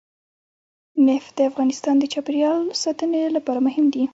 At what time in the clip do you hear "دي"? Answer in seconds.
3.93-4.03